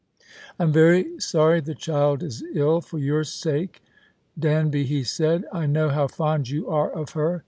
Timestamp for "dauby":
4.35-4.83